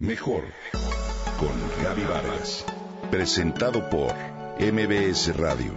Mejor 0.00 0.42
con 1.38 1.84
Gaby 1.84 2.02
Vargas. 2.02 2.66
Presentado 3.12 3.88
por 3.90 4.12
MBS 4.58 5.36
Radio. 5.36 5.72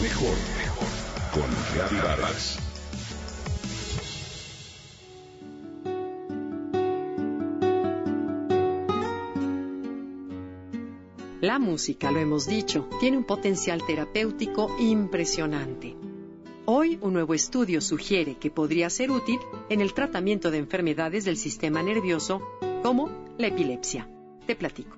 Mejor 0.00 0.36
con 1.34 1.42
Gaby 1.76 1.96
Vargas. 1.96 2.58
La 11.40 11.58
música, 11.58 12.12
lo 12.12 12.20
hemos 12.20 12.46
dicho, 12.46 12.88
tiene 13.00 13.16
un 13.16 13.24
potencial 13.24 13.84
terapéutico 13.84 14.76
impresionante. 14.78 16.05
Hoy 16.68 16.98
un 17.00 17.12
nuevo 17.12 17.32
estudio 17.32 17.80
sugiere 17.80 18.38
que 18.38 18.50
podría 18.50 18.90
ser 18.90 19.12
útil 19.12 19.38
en 19.68 19.80
el 19.80 19.94
tratamiento 19.94 20.50
de 20.50 20.58
enfermedades 20.58 21.24
del 21.24 21.36
sistema 21.36 21.80
nervioso 21.80 22.42
como 22.82 23.08
la 23.38 23.46
epilepsia. 23.46 24.08
Te 24.48 24.56
platico. 24.56 24.96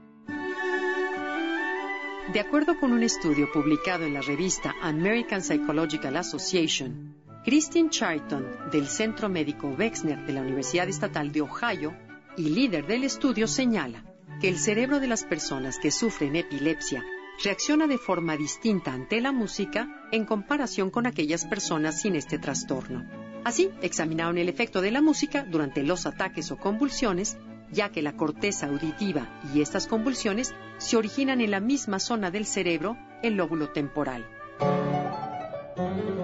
De 2.32 2.40
acuerdo 2.40 2.80
con 2.80 2.92
un 2.92 3.02
estudio 3.02 3.52
publicado 3.52 4.06
en 4.06 4.14
la 4.14 4.22
revista 4.22 4.76
American 4.80 5.42
Psychological 5.42 6.16
Association, 6.16 7.14
Christine 7.44 7.90
Charlton 7.90 8.46
del 8.72 8.86
Centro 8.86 9.28
Médico 9.28 9.68
Wexner 9.68 10.24
de 10.24 10.32
la 10.32 10.40
Universidad 10.40 10.88
Estatal 10.88 11.32
de 11.32 11.42
Ohio 11.42 11.94
y 12.38 12.48
líder 12.48 12.86
del 12.86 13.04
estudio 13.04 13.46
señala 13.46 14.04
que 14.40 14.48
el 14.48 14.58
cerebro 14.58 15.00
de 15.00 15.06
las 15.06 15.24
personas 15.24 15.78
que 15.78 15.90
sufren 15.90 16.34
epilepsia 16.34 17.04
reacciona 17.42 17.86
de 17.86 17.98
forma 17.98 18.36
distinta 18.36 18.92
ante 18.92 19.20
la 19.20 19.32
música 19.32 20.08
en 20.10 20.24
comparación 20.24 20.90
con 20.90 21.06
aquellas 21.06 21.44
personas 21.44 22.00
sin 22.00 22.16
este 22.16 22.38
trastorno. 22.38 23.06
Así, 23.44 23.70
examinaron 23.80 24.38
el 24.38 24.48
efecto 24.48 24.80
de 24.80 24.90
la 24.90 25.00
música 25.00 25.44
durante 25.44 25.82
los 25.84 26.06
ataques 26.06 26.50
o 26.50 26.56
convulsiones, 26.56 27.36
ya 27.70 27.90
que 27.90 28.02
la 28.02 28.16
corteza 28.16 28.66
auditiva 28.66 29.40
y 29.54 29.60
estas 29.60 29.86
convulsiones 29.86 30.52
se 30.78 30.96
originan 30.96 31.40
en 31.40 31.52
la 31.52 31.60
misma 31.60 32.00
zona 32.00 32.30
del 32.30 32.44
cerebro, 32.44 32.96
el 33.22 33.34
lóbulo 33.34 33.70
temporal. 33.70 34.26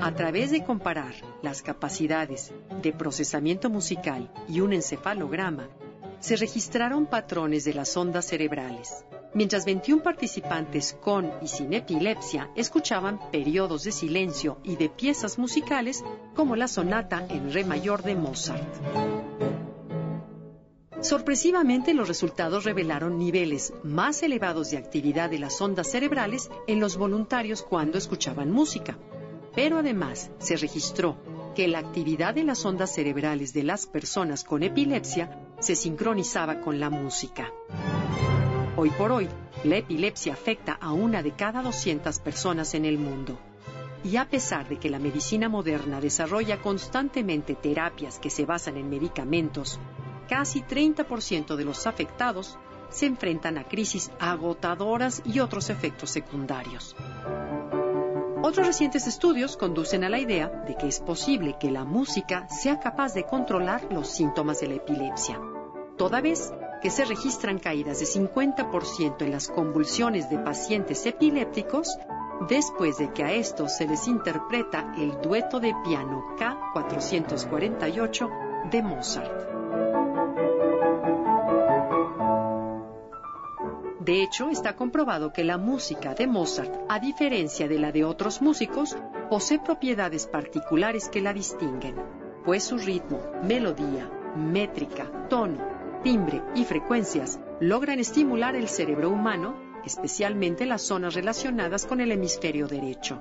A 0.01 0.13
través 0.17 0.51
de 0.51 0.65
comparar 0.65 1.15
las 1.43 1.63
capacidades 1.63 2.53
de 2.83 2.93
procesamiento 2.93 3.71
musical 3.71 4.31
y 4.49 4.61
un 4.61 4.73
encefalograma, 4.73 5.69
se 6.19 6.37
registraron 6.37 7.07
patrones 7.07 7.65
de 7.65 7.75
las 7.75 7.97
ondas 7.97 8.27
cerebrales 8.27 9.05
mientras 9.35 9.65
21 9.65 10.03
participantes 10.03 10.97
con 11.01 11.31
y 11.43 11.49
sin 11.49 11.73
epilepsia 11.75 12.51
escuchaban 12.55 13.21
periodos 13.31 13.85
de 13.85 13.93
silencio 13.93 14.59
y 14.63 14.77
de 14.77 14.89
piezas 14.89 15.39
musicales 15.39 16.05
como 16.35 16.57
la 16.57 16.69
sonata 16.69 17.27
en 17.29 17.53
re 17.53 17.65
mayor 17.65 18.03
de 18.03 18.15
Mozart. 18.15 18.75
Sorpresivamente, 21.05 21.93
los 21.93 22.09
resultados 22.09 22.65
revelaron 22.65 23.19
niveles 23.19 23.75
más 23.83 24.23
elevados 24.23 24.71
de 24.71 24.79
actividad 24.79 25.29
de 25.29 25.39
las 25.39 25.61
ondas 25.61 25.91
cerebrales 25.91 26.51
en 26.67 26.81
los 26.81 26.97
voluntarios 26.97 27.63
cuando 27.63 27.99
escuchaban 27.99 28.51
música. 28.51 28.97
Pero 29.55 29.77
además 29.77 30.31
se 30.39 30.57
registró 30.57 31.19
que 31.55 31.69
la 31.69 31.81
actividad 31.81 32.35
de 32.35 32.45
las 32.45 32.65
ondas 32.65 32.95
cerebrales 32.95 33.53
de 33.53 33.65
las 33.65 33.87
personas 33.87 34.45
con 34.45 34.63
epilepsia 34.63 35.39
se 35.61 35.77
sincronizaba 35.77 36.63
con 36.63 36.81
la 36.81 36.89
música. 36.89 37.53
Hoy 38.85 38.91
por 38.91 39.13
hoy, 39.13 39.31
la 39.65 39.79
epilepsia 39.79 40.35
afecta 40.35 40.75
a 40.79 40.93
una 40.93 41.23
de 41.23 41.31
cada 41.31 41.63
200 41.63 42.19
personas 42.19 42.75
en 42.75 42.85
el 42.85 42.99
mundo. 42.99 43.39
Y 44.05 44.19
a 44.19 44.29
pesar 44.29 44.69
de 44.69 44.79
que 44.79 44.91
la 44.91 44.99
medicina 44.99 45.49
moderna 45.49 46.03
desarrolla 46.03 46.61
constantemente 46.61 47.55
terapias 47.55 48.19
que 48.19 48.29
se 48.29 48.45
basan 48.45 48.77
en 48.77 48.91
medicamentos, 48.91 49.81
casi 50.29 50.61
30% 50.61 51.57
de 51.57 51.65
los 51.65 51.87
afectados 51.87 52.59
se 52.91 53.07
enfrentan 53.07 53.57
a 53.57 53.65
crisis 53.65 54.11
agotadoras 54.21 55.23
y 55.25 55.39
otros 55.39 55.71
efectos 55.71 56.11
secundarios. 56.11 56.95
Otros 58.43 58.67
recientes 58.67 59.07
estudios 59.07 59.57
conducen 59.57 60.05
a 60.05 60.11
la 60.11 60.19
idea 60.19 60.49
de 60.49 60.77
que 60.77 60.89
es 60.89 61.01
posible 61.01 61.57
que 61.59 61.71
la 61.71 61.87
música 61.87 62.47
sea 62.51 62.81
capaz 62.81 63.15
de 63.15 63.25
controlar 63.25 63.91
los 63.91 64.09
síntomas 64.09 64.61
de 64.61 64.69
la 64.69 64.75
epilepsia, 64.75 65.41
toda 65.97 66.21
vez 66.21 66.53
que 66.85 66.91
se 66.91 67.05
registran 67.07 67.59
caídas 67.59 67.99
de 68.01 68.05
50% 68.05 69.23
en 69.23 69.31
las 69.31 69.49
convulsiones 69.49 70.29
de 70.29 70.39
pacientes 70.39 71.07
epilépticos 71.07 71.97
después 72.47 72.99
de 72.99 73.11
que 73.11 73.25
a 73.25 73.33
estos 73.33 73.75
se 73.75 73.89
les 73.89 74.07
interpreta 74.07 74.93
el 74.99 75.19
dueto 75.23 75.61
de 75.61 75.73
piano 75.83 76.37
K448 76.39 78.71
de 78.71 78.83
Mozart. 78.83 79.33
De 84.01 84.23
hecho, 84.23 84.51
está 84.51 84.77
comprobado 84.77 85.33
que 85.33 85.43
la 85.43 85.57
música 85.57 86.15
de 86.15 86.27
Mozart, 86.27 86.71
a 86.91 87.01
diferencia 87.01 87.67
de 87.67 87.79
la 87.79 87.93
de 87.93 88.05
otros 88.05 88.43
músicos, 88.43 88.95
posee 89.31 89.59
propiedades 89.59 90.27
particulares 90.27 91.09
que 91.09 91.23
la 91.23 91.33
distinguen, 91.33 91.95
pues 92.45 92.65
su 92.65 92.77
ritmo, 92.77 93.23
melodía, 93.43 94.11
métrica, 94.37 95.11
tono, 95.31 95.74
timbre 96.05 96.43
y 96.55 96.65
frecuencias 96.65 97.41
logran 97.61 97.99
estimular 97.99 98.55
el 98.55 98.69
cerebro 98.69 99.09
humano, 99.09 99.57
especialmente 99.85 100.67
las 100.67 100.83
zonas 100.83 101.15
relacionadas 101.15 101.87
con 101.87 102.01
el 102.01 102.13
hemisferio 102.13 102.69
derecho. 102.69 103.21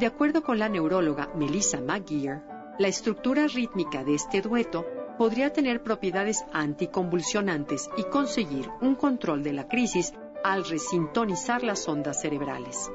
De 0.00 0.06
acuerdo 0.06 0.42
con 0.42 0.58
la 0.58 0.70
neuróloga 0.70 1.30
Melissa 1.36 1.80
McGear, 1.80 2.74
la 2.78 2.88
estructura 2.88 3.46
rítmica 3.46 4.02
de 4.02 4.14
este 4.14 4.40
dueto 4.40 4.86
podría 5.18 5.52
tener 5.52 5.82
propiedades 5.82 6.44
anticonvulsionantes 6.54 7.90
y 7.98 8.04
conseguir 8.04 8.70
un 8.80 8.94
control 8.94 9.42
de 9.42 9.52
la 9.52 9.68
crisis 9.68 10.14
al 10.42 10.64
resintonizar 10.64 11.62
las 11.62 11.86
ondas 11.86 12.22
cerebrales. 12.22 12.90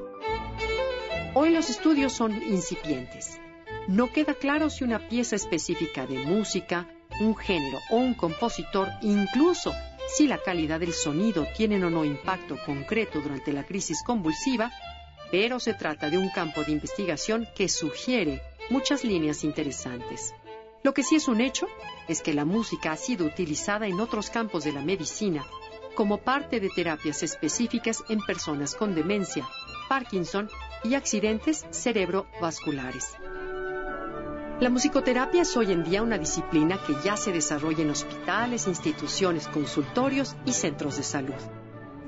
Hoy 1.34 1.50
los 1.50 1.70
estudios 1.70 2.12
son 2.12 2.32
incipientes. 2.32 3.40
No 3.86 4.12
queda 4.12 4.34
claro 4.34 4.68
si 4.70 4.82
una 4.82 5.08
pieza 5.08 5.36
específica 5.36 6.04
de 6.04 6.18
música, 6.18 6.88
un 7.20 7.36
género 7.36 7.78
o 7.90 7.96
un 7.96 8.14
compositor, 8.14 8.88
incluso 9.02 9.72
si 10.08 10.26
la 10.26 10.38
calidad 10.38 10.80
del 10.80 10.92
sonido 10.92 11.46
tiene 11.56 11.82
o 11.84 11.90
no 11.90 12.04
impacto 12.04 12.56
concreto 12.64 13.20
durante 13.20 13.52
la 13.52 13.64
crisis 13.64 14.02
convulsiva, 14.02 14.70
pero 15.30 15.60
se 15.60 15.74
trata 15.74 16.08
de 16.08 16.18
un 16.18 16.30
campo 16.30 16.64
de 16.64 16.72
investigación 16.72 17.46
que 17.54 17.68
sugiere 17.68 18.40
muchas 18.70 19.04
líneas 19.04 19.44
interesantes. 19.44 20.34
Lo 20.82 20.94
que 20.94 21.02
sí 21.02 21.16
es 21.16 21.28
un 21.28 21.40
hecho 21.40 21.68
es 22.06 22.22
que 22.22 22.32
la 22.32 22.44
música 22.44 22.92
ha 22.92 22.96
sido 22.96 23.26
utilizada 23.26 23.86
en 23.86 24.00
otros 24.00 24.30
campos 24.30 24.64
de 24.64 24.72
la 24.72 24.82
medicina 24.82 25.44
como 25.94 26.18
parte 26.18 26.60
de 26.60 26.70
terapias 26.70 27.22
específicas 27.22 28.04
en 28.08 28.20
personas 28.20 28.74
con 28.76 28.94
demencia, 28.94 29.46
Parkinson 29.88 30.48
y 30.84 30.94
accidentes 30.94 31.66
cerebrovasculares. 31.72 33.16
La 34.60 34.70
musicoterapia 34.70 35.42
es 35.42 35.56
hoy 35.56 35.70
en 35.70 35.84
día 35.84 36.02
una 36.02 36.18
disciplina 36.18 36.78
que 36.84 36.96
ya 37.04 37.16
se 37.16 37.30
desarrolla 37.30 37.84
en 37.84 37.90
hospitales, 37.90 38.66
instituciones, 38.66 39.46
consultorios 39.46 40.34
y 40.44 40.52
centros 40.52 40.96
de 40.96 41.04
salud. 41.04 41.36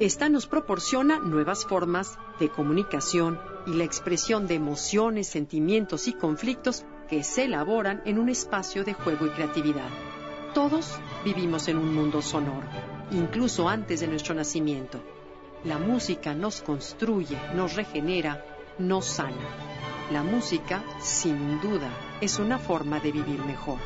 Esta 0.00 0.28
nos 0.28 0.49
proporciona 0.49 1.21
nuevas 1.21 1.65
formas 1.65 2.19
de 2.41 2.49
comunicación 2.49 3.38
y 3.69 3.75
la 3.75 3.84
expresión 3.84 4.49
de 4.49 4.56
emociones, 4.56 5.28
sentimientos 5.28 6.09
y 6.09 6.12
conflictos 6.12 6.84
que 7.09 7.22
se 7.22 7.44
elaboran 7.44 8.03
en 8.05 8.19
un 8.19 8.28
espacio 8.28 8.82
de 8.82 8.94
juego 8.94 9.27
y 9.27 9.31
creatividad. 9.31 9.88
Todos 10.53 10.99
vivimos 11.25 11.69
en 11.69 11.77
un 11.77 11.94
mundo 11.94 12.21
sonoro, 12.21 12.67
incluso 13.12 13.69
antes 13.69 14.00
de 14.00 14.09
nuestro 14.09 14.34
nacimiento. 14.34 15.00
La 15.62 15.78
música 15.78 16.34
nos 16.34 16.62
construye, 16.62 17.38
nos 17.55 17.77
regenera, 17.77 18.44
nos 18.80 19.04
sana. 19.04 19.36
La 20.10 20.22
música, 20.22 20.82
sin 21.00 21.60
duda, 21.60 21.91
es 22.20 22.38
una 22.38 22.58
forma 22.58 22.98
de 22.98 23.12
vivir 23.12 23.38
mejor. 23.44 23.78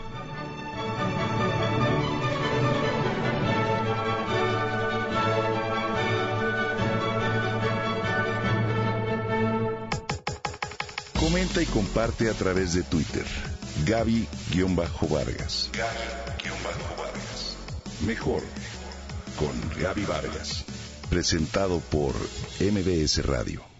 Comenta 11.20 11.60
y 11.62 11.66
comparte 11.66 12.30
a 12.30 12.32
través 12.32 12.74
de 12.74 12.82
Twitter. 12.84 13.24
Gaby-Vargas. 13.84 15.70
Gaby-Vargas. 15.72 17.56
Mejor 18.06 18.42
con 19.36 19.82
Gaby 19.82 20.04
Vargas. 20.04 20.64
Presentado 21.10 21.80
por 21.80 22.14
MBS 22.60 23.24
Radio. 23.26 23.73